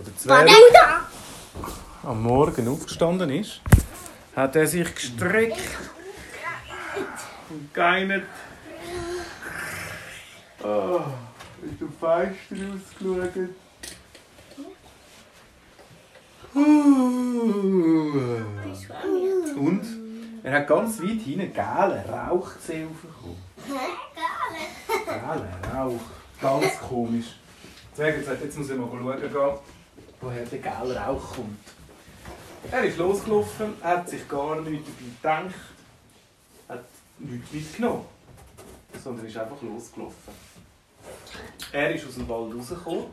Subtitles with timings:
[0.00, 0.50] oder Zwerg
[2.02, 3.60] am Morgen aufgestanden ist,
[4.34, 5.58] hat er sich gestreckt
[7.48, 8.24] und geinert.
[10.62, 11.00] Oh,
[11.62, 13.50] ist du Fenster ausgeschaut?
[19.56, 19.84] Und
[20.42, 22.88] er hat ganz weit hinten gelben Rauch gesehen.
[25.06, 26.00] Gelben Rauch.
[26.40, 27.36] Ganz komisch.
[27.96, 29.32] Deswegen gesagt, jetzt muss ich mal schauen gehen,
[30.20, 31.58] woher der gelbe Rauch kommt.
[32.70, 34.88] Er ist losgelaufen, hat sich gar nichts
[35.22, 35.60] dabei gedacht,
[36.68, 36.84] hat
[37.18, 38.04] nichts mitgenommen,
[39.02, 40.34] sondern ist einfach losgelaufen.
[41.72, 43.06] Er ist aus dem Wald rausgekommen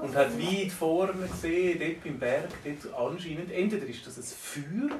[0.00, 4.96] und hat weit vorne gesehen, dort beim Berg, dort anscheinend, entweder ist das ein Feuer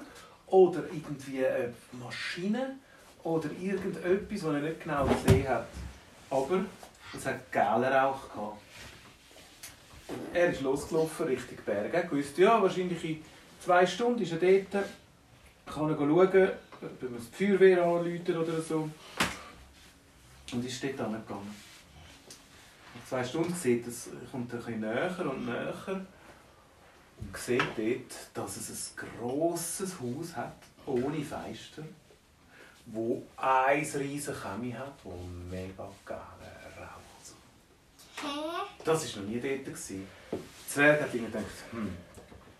[0.46, 2.76] oder irgendwie eine Maschine
[3.24, 5.66] oder irgendetwas, was er nicht genau gesehen hat.
[6.30, 6.64] Aber
[7.16, 8.58] es hat gelben Rauch gehabt.
[10.32, 11.96] Er ist losgelaufen Richtung Berge.
[11.96, 13.22] Er wusste, ja, wahrscheinlich in
[13.62, 14.84] zwei Stunden ist er dort.
[15.66, 18.88] Kann er schauen, ob er die Feuerwehr anrufen oder so.
[20.52, 21.54] Und ist dort angegangen.
[22.94, 26.04] Nach zwei Stunden sieht es, kommt er ein näher und näher
[27.20, 31.84] und sieht dort, dass es ein grosses Haus hat, ohne Fenster,
[32.86, 35.14] wo ein riesiges Chemie hat, wo
[35.50, 36.59] mega geil raucht.
[38.84, 39.64] Das war noch nie dort.
[39.64, 40.06] Gewesen.
[40.30, 41.90] Der Zwerg hat gedacht, hm,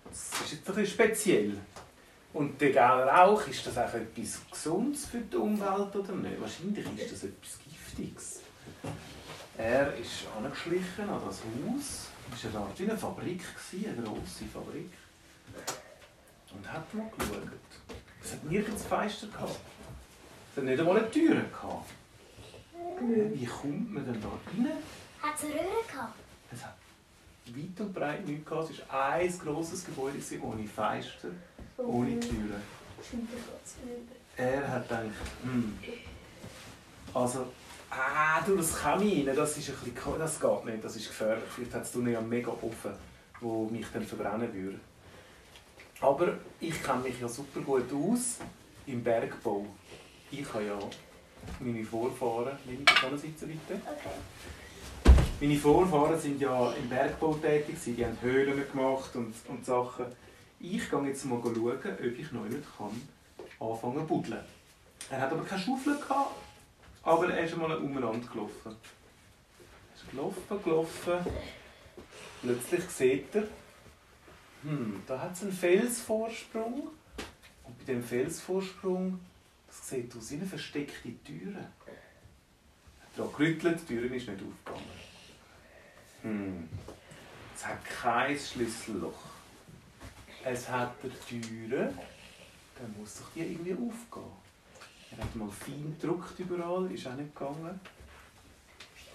[0.08, 1.56] das ist jetzt ein speziell.
[2.33, 6.41] Und der gelbe Rauch, ist das auch etwas Gesundes für die Umwelt oder nicht?
[6.41, 8.41] Wahrscheinlich ist das etwas Giftiges.
[9.58, 12.08] Er ist angeschlichen an das Haus.
[12.33, 14.91] Es war eine Art wie eine Fabrik, eine grosse Fabrik.
[16.55, 17.50] Und hat mal geschaut.
[18.22, 19.61] Es hat nirgends Fenster gehabt.
[20.50, 21.91] Es hat nicht einmal eine Tür gehabt.
[23.34, 24.78] Wie kommt man denn da rein?
[25.22, 26.14] Hat es Röhren gehabt?
[26.52, 26.76] Es hat
[27.46, 28.70] weit und breit nichts gehabt.
[28.70, 31.28] Es war ein grosses Gebäude ohne Fenster,
[31.76, 32.62] ohne Türen.
[34.36, 35.04] Er hat gedacht,
[35.42, 35.78] hm,
[37.12, 37.47] also,
[37.91, 41.44] ah, du, das Kamin, das, ist ein bisschen, das geht nicht, das ist gefährlich.
[41.54, 42.92] Vielleicht hat es einen mega Ofen,
[43.41, 44.81] der mich dann verbrennen würde.
[46.00, 48.38] Aber ich kenne mich ja super gut aus
[48.87, 49.66] im Bergbau.
[50.31, 50.78] Ich habe ja
[51.58, 53.81] meine Vorfahren, nehme ich kann sitzen bitte.
[53.84, 54.08] Okay.
[55.40, 60.04] Meine Vorfahren sind ja im Bergbau tätig, die haben Höhlen gemacht und, und Sachen.
[60.58, 63.00] Ich gehe jetzt mal schauen, ob ich noch nicht kann
[63.58, 64.44] anfangen zu buddeln.
[65.08, 66.34] Er hat aber keine Schaufel gehabt,
[67.02, 68.52] aber er ist einmal umeinander gelaufen.
[68.66, 71.26] Er ist gelaufen, gelaufen.
[72.42, 73.44] Plötzlich sieht er,
[74.62, 76.88] hm, da hat es einen Felsvorsprung.
[77.64, 79.18] Und bei dem Felsvorsprung,
[79.66, 81.54] das sieht aus wie eine versteckte Tür.
[83.16, 85.09] Er hat gerüttelt, die Tür ist nicht aufgegangen.
[87.60, 89.12] Es hat kein Schlüsselloch.
[90.43, 91.93] Es hat eine Tür,
[92.75, 94.32] dann muss doch die irgendwie aufgehen.
[95.10, 97.78] Er hat mal fein gedruckt überall, ist auch nicht gegangen.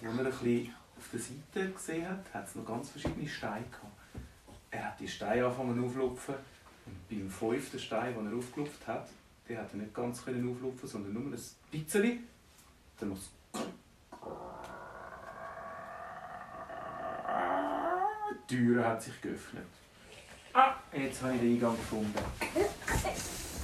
[0.00, 4.00] er ein bisschen auf der Seite gesehen hat, hat es noch ganz verschiedene Steine gehabt.
[4.70, 6.36] Er hat die Steine angefangen aufzulupfen
[6.86, 9.08] und beim fünften Stein, den er aufgelupft hat,
[9.48, 12.28] den hat er nicht ganz auflupfen, sondern nur ein bisschen.
[13.00, 13.28] Dann muss
[18.48, 19.66] die Tür hat sich geöffnet.
[20.52, 22.14] Ah, jetzt habe ich den Eingang gefunden.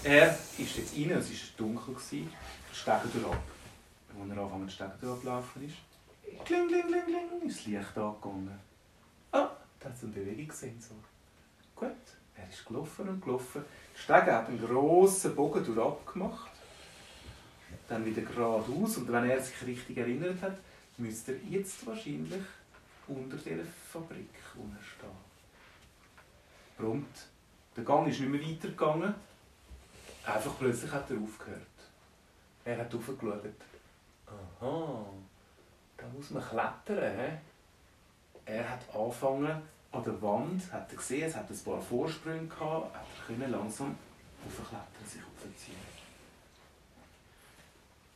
[0.05, 1.97] Er ist dort rein, es war dunkel,
[2.73, 3.43] Stegen ab.
[4.21, 8.59] Als er anfangen zu Stegen ablaufen ist, kling, kling, kling, kling, ist das Licht angegangen.
[9.31, 9.51] Ah,
[9.81, 10.97] da hat es eine Bewegungssensor.
[11.75, 11.91] Gut,
[12.37, 13.65] er ist gelaufen und gelaufen.
[13.95, 16.51] Stegen hat einen grossen Bogen durch gemacht.
[17.89, 18.97] Dann wieder geradeaus.
[18.99, 20.59] Und wenn er sich richtig erinnert hat,
[20.99, 22.43] müsste er jetzt wahrscheinlich
[23.09, 25.09] unter dieser Fabrik stehen.
[26.77, 27.29] Prompt.
[27.77, 29.15] Der Gang ist nicht mehr weitergegangen.
[30.25, 31.61] Einfach plötzlich hat er aufgehört.
[32.65, 33.45] Er hat aufgeschaut.
[34.27, 35.05] Aha,
[35.97, 37.19] da muss man klettern.
[37.19, 37.39] He?
[38.45, 39.63] Er hat angefangen
[39.93, 43.51] an der Wand, hat er gesehen, es hat ein paar Vorsprünge gehabt, hat er können
[43.51, 43.95] langsam
[44.47, 45.77] aufklettern, sich aufziehen.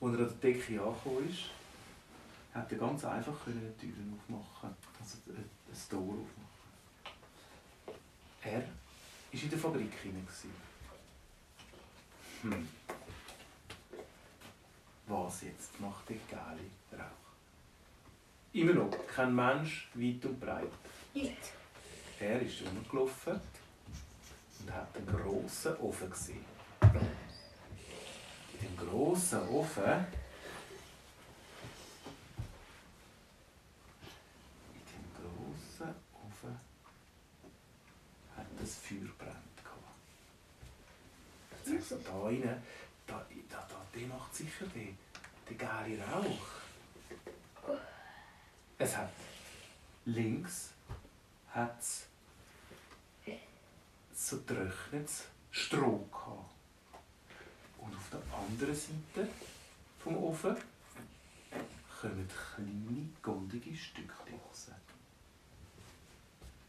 [0.01, 1.45] Als er an der Decke angekommen ist,
[2.57, 6.57] hat er ganz einfach die Türen aufmachen, also ein Tor aufmachen.
[8.43, 10.27] Er war in der Fabrik hinein.
[12.43, 12.69] Hm.
[15.07, 16.63] Was jetzt macht der geile
[16.93, 17.27] Rauch?
[18.53, 20.73] Immer noch kein Mensch, weit und breit.
[21.15, 21.53] Nicht.
[22.19, 23.39] Er ist rumgelaufen
[24.61, 26.45] und hat einen grossen Ofen gesehen.
[28.55, 30.07] In dem grossen Ofen
[41.89, 42.43] so da rein,
[43.07, 43.81] da, da, da,
[44.75, 44.95] weh.
[45.49, 47.77] Der geile Rauch.
[48.79, 49.11] Es hat
[50.05, 50.71] links
[51.55, 52.07] hat's
[54.15, 56.51] so trockenes Stroh gehabt.
[57.79, 59.29] Und auf der anderen Seite
[60.03, 60.57] vom Ofen
[62.01, 64.71] kommen kleine goldige Stückchen raus.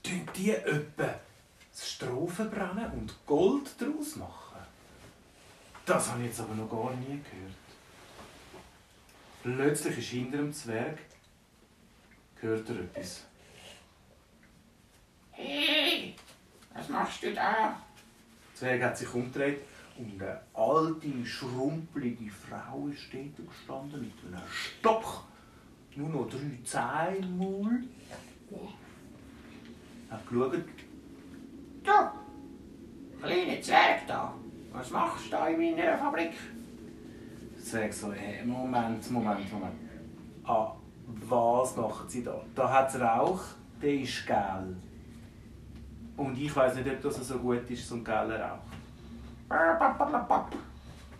[0.03, 1.19] Tun die etwa
[1.71, 4.61] das Stroh verbrennen und Gold daraus machen?
[5.85, 7.66] Das habe ich jetzt aber noch gar nie gehört.
[9.55, 10.97] Plötzlich ist hinter dem Zwerg
[12.41, 13.25] hört er etwas.
[15.31, 16.13] Hey,
[16.73, 17.79] was machst du da?
[18.51, 19.61] Der Zwerg hat sich umgedreht
[19.97, 25.23] und eine alte, schrumpelige Frau ist dort gestanden mit einem Stock.
[25.95, 27.83] Nur noch drei Zähne im Maul.
[30.09, 30.65] Hat geschaut.
[31.83, 34.33] Du, kleiner Zwerg da,
[34.73, 36.33] was machst du da in meiner Fabrik?
[37.67, 39.75] Der Zwerg so, hey, Moment, Moment, Moment.
[40.45, 40.71] Ah,
[41.05, 42.41] was macht sie da?
[42.55, 43.41] Da hat es Rauch,
[43.81, 44.77] der ist gel.
[46.15, 48.59] Und ich weiß nicht, ob das so gut ist, so ein geler Rauch.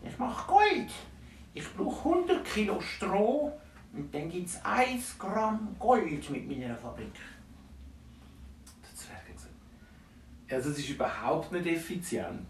[0.02, 0.90] Ich mache Gold.
[1.54, 3.52] Ich brauche 100 Kilo Stroh
[3.92, 7.12] und dann gibt es 1 Gramm Gold mit meiner Fabrik.
[8.84, 9.54] Der Zwerg hat gesagt,
[10.50, 12.48] also es ist überhaupt nicht effizient.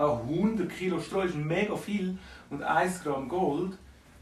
[0.00, 2.16] Auch 100 Kilo Stroh ist mega viel
[2.48, 3.76] und 1 Gramm Gold.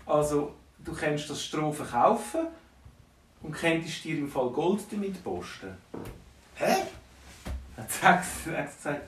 [0.07, 0.53] Also
[0.85, 2.49] du kannst das Stroh verkaufen
[3.43, 5.77] und könntest dir im Fall Gold damit posten.
[6.57, 6.79] Hä?
[7.77, 9.03] Hat gesagt,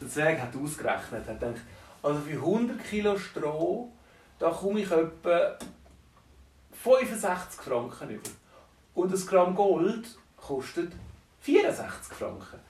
[0.00, 1.60] der Zwerg hat ausgerechnet, hat gedacht,
[2.02, 3.92] also für 100 Kilo Stroh,
[4.38, 5.58] da komme ich etwa
[6.82, 8.30] 65 Franken über.
[8.94, 10.92] Und ein Gramm Gold kostet
[11.42, 12.65] 64 Franken.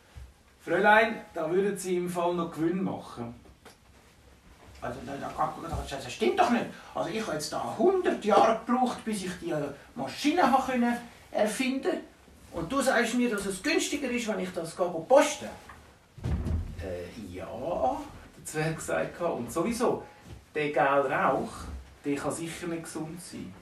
[0.66, 3.32] Fräulein, da würden Sie im Fall noch Gewinn machen.
[4.80, 6.64] Also, da, da, das, das stimmt doch nicht.
[6.92, 9.54] Also, ich habe jetzt da 100 Jahre gebraucht, bis ich die
[9.94, 10.96] Maschine habe können
[11.30, 11.98] erfinden
[12.50, 15.46] Und du sagst mir, dass es günstiger ist, wenn ich das gehe posten
[16.82, 17.46] Äh, ja,
[18.36, 19.20] der Zwerg gesagt.
[19.20, 20.02] Und sowieso,
[20.52, 21.52] der gelbe Rauch,
[22.04, 23.54] der kann sicher nicht gesund sein.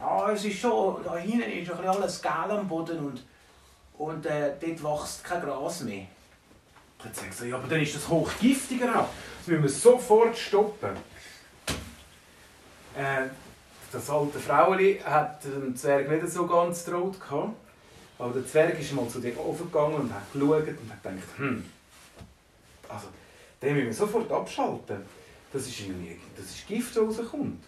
[0.00, 3.24] Ja, es ist schon, da hinten ist ein bisschen alles gel am Boden und,
[3.98, 6.06] und äh, dort wächst kein Gras mehr.
[7.04, 9.08] Der Zwerg sagt, ja, aber dann ist das hochgiftiger Rauch.
[9.38, 10.96] Das müssen wir sofort stoppen.
[12.96, 13.26] Äh,
[13.90, 17.16] das alte Fraueli hat dem Zwerg nicht so ganz traut.
[18.18, 21.28] Aber der Zwerg ist mal zu dem Ofen gegangen und hat geschaut und hat gedacht,
[21.36, 21.64] hm,
[22.88, 23.08] also,
[23.60, 24.98] den müssen wir sofort abschalten.
[25.52, 27.62] Das ist irgendwie, das ist Gift, das rauskommt.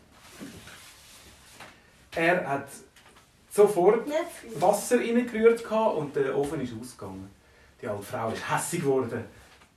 [2.14, 2.68] Er hat
[3.54, 4.08] sofort
[4.56, 7.30] Wasser reingerührt und der Ofen ist ausgegangen.
[7.80, 9.24] Die alte Frau ist hässig geworden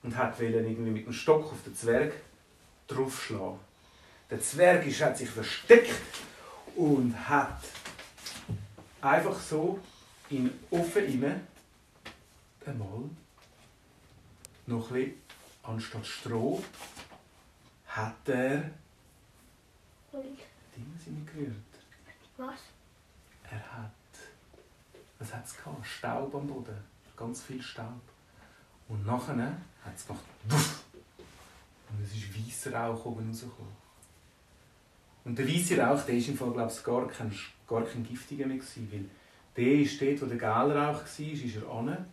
[0.01, 2.13] und hat irgendwie mit dem Stock auf den Zwerg
[2.87, 3.59] draufschlagen.
[4.31, 5.93] Der Zwerg ist, hat sich versteckt
[6.75, 7.59] und hat
[9.01, 9.79] einfach so
[10.29, 11.47] in den Ofen rein
[12.65, 13.03] einmal
[14.65, 15.13] noch ein bisschen,
[15.63, 16.61] anstatt Stroh
[17.87, 18.71] hat er
[20.11, 21.53] Dinge reingerührt.
[22.37, 22.59] Was?
[23.49, 23.91] Er hat,
[25.19, 25.85] was hat es gehabt?
[25.85, 26.77] Staub am Boden,
[27.15, 28.01] ganz viel Staub.
[28.89, 29.35] Und nachher
[29.83, 30.83] hat es gemacht, wuff,
[31.89, 33.71] und es ist weißer Rauch oben rausgekommen.
[35.23, 37.33] Und der weiße Rauch, der ist im Fall, glaube ich, gar kein,
[37.67, 39.05] gar kein giftiger mehr gewesen, weil
[39.55, 42.05] der ist dort, wo der gelbe Rauch war, ist er an.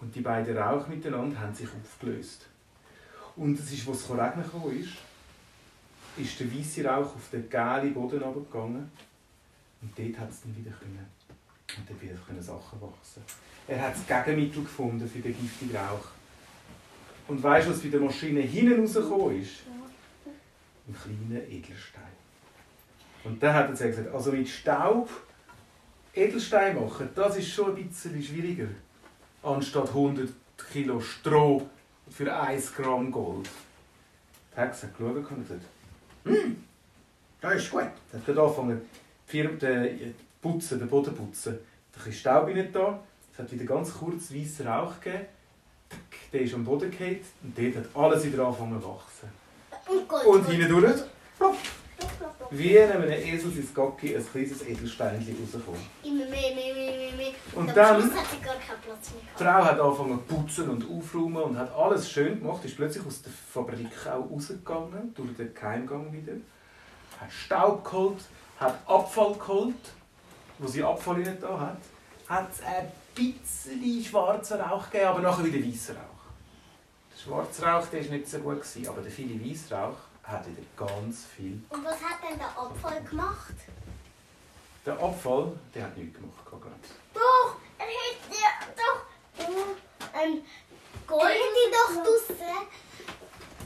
[0.00, 2.46] Und die beiden Rauch miteinander haben sich aufgelöst.
[3.36, 4.92] Und es ist, als es regnen gekommen ist,
[6.16, 8.90] ist der weiße Rauch auf den gelben Boden runtergegangen.
[9.82, 11.06] Und dort hat es dann wieder können.
[11.76, 13.22] Und dort wieder können Sachen wachsen.
[13.68, 16.06] Er hat das Gegenmittel gefunden für den giftigen Rauch.
[17.28, 19.62] Und weißt du, was bei der Maschine hinten rausgekommen ist?
[20.88, 22.02] Ein kleiner Edelstein.
[23.24, 25.08] Und dann hat er gesagt, also mit Staub
[26.14, 28.66] Edelstein machen, das ist schon ein bisschen schwieriger.
[29.42, 30.28] Anstatt 100
[30.72, 31.68] Kilo Stroh
[32.10, 33.48] für 1 Gramm Gold.
[34.54, 35.62] Er hat gesagt, geschaut und gesagt,
[36.24, 36.64] Hm,
[37.40, 37.80] das ist gut.
[37.80, 38.80] er hat angefangen,
[39.32, 41.58] Firma- den putzen, den Boden putzen.
[41.92, 43.00] Da ist Staub rein da,
[43.32, 45.24] es hat wieder ganz kurz weißen Rauch gegeben.
[46.32, 49.28] Der ist am Boden gefallen und dort hat alles wieder angefangen zu wachsen.
[49.88, 50.26] Und Gold.
[50.26, 51.00] Und hinten durch,
[51.38, 51.56] plopp,
[52.50, 55.80] wie in einem Esel sein Gocki ein kleines Edelsteinchen rausgekommen.
[56.02, 57.32] Immer mehr, mehr, mehr, mehr, mehr.
[57.54, 59.42] Und dann- Schluss hat sie gar keinen Platz mehr Die.
[59.44, 63.22] Frau hat angefangen zu putzen und aufräumen und hat alles schön gemacht, ist plötzlich aus
[63.22, 66.34] der Fabrik auch rausgegangen, durch den Geheimgang wieder.
[67.20, 68.18] Hat Staub geholt,
[68.62, 69.74] hat Abfall geholt,
[70.58, 71.78] wo sie Abfall nicht da hat.
[72.28, 76.02] Hat ein bisschen schwarzen Rauch gegeben, aber nachher wieder weißer Rauch.
[77.10, 81.24] Das Schwarzrauch der ist nicht so gut, gewesen, aber der viele Weißrauch hat wieder ganz
[81.36, 81.60] viel.
[81.68, 83.54] Und was hat denn der Abfall gemacht?
[84.86, 86.90] Der Abfall, der hat nichts gemacht, glaube ich.
[87.14, 90.42] Doch, er hätte doch ähm,
[91.06, 91.36] Gold.
[91.72, 92.36] Doch draussen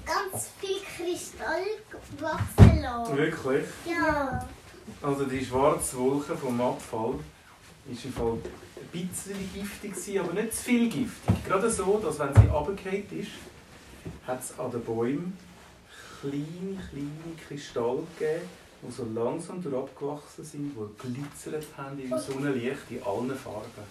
[0.05, 1.65] ganz viel Kristall
[2.21, 3.17] wachsen lassen.
[3.17, 3.67] Wirklich?
[3.85, 4.47] Ja.
[5.03, 7.15] Also die schwarze Wolke vom Abfall
[7.91, 11.45] ist im Fall ein bisschen giftig, gewesen, aber nicht zu viel giftig.
[11.47, 13.31] Gerade so, dass wenn sie runtergefallen ist,
[14.27, 15.37] hat es an den Bäumen
[16.21, 18.49] kleine, kleine Kristalle gegeben,
[18.83, 23.85] die so langsam durchgewachsen sind, die glitzert haben im Sonnenlicht in allen Farben.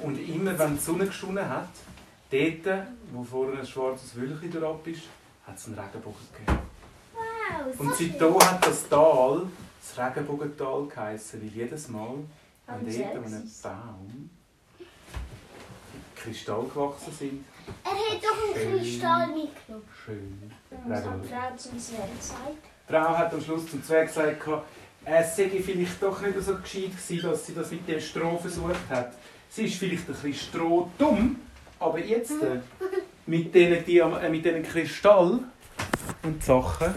[0.00, 1.68] Und immer wenn die Sonne geschonen hat,
[2.30, 5.02] dort, wo vorne ein schwarzes Wölkchen durchab ist,
[5.46, 6.58] hat es einen Regenbogen gegeben.
[7.78, 9.46] Und seitdem hat das Tal
[9.80, 12.14] das Regenbogental geheissen, weil jedes Mal,
[12.66, 13.50] wenn dort an einem.
[13.62, 14.30] Baum
[16.16, 17.44] Kristall gewachsen sind,
[17.84, 19.84] Er hat doch einen Kristall mitgenommen.
[20.04, 20.50] schön.
[20.86, 22.48] Was hat die Frau zu uns gesagt?
[22.88, 24.42] Die Frau hat am Schluss zum Zweck gesagt,
[25.04, 28.88] es sei vielleicht doch nicht so gescheit gewesen, dass sie das mit dem Stroh versucht
[28.90, 29.12] hat.
[29.48, 31.36] Sie ist vielleicht ein bisschen strohdumm,
[31.78, 32.60] aber jetzt äh,
[33.26, 35.40] mit diesen, äh, mit diesen Kristall
[36.22, 36.94] und Sachen,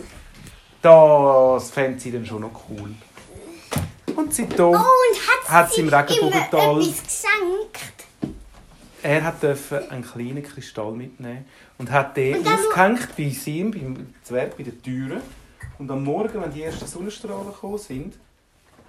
[0.82, 2.96] das fände sie dann schon noch cool.
[4.16, 6.94] Und seitdem, Oh, und hat, Hat sie im Regenbogental-
[9.04, 11.46] er hat einen kleinen Kristall mitnehmen
[11.78, 15.22] und hat den Und aufgehängt bei ihm, beim Zwerg, bei den Türen.
[15.80, 18.14] Und am Morgen, wenn die ersten Sonnenstrahlen gekommen sind,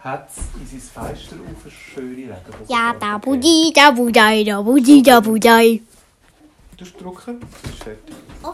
[0.01, 0.39] hat es
[0.75, 2.67] in sein Fenster auf eine schöne Regenbogen.
[2.69, 5.81] Ja, da Budi, da Budai, da Budi, da Budai.
[6.77, 8.15] Du drücken, das ist fertig.
[8.43, 8.53] Oh.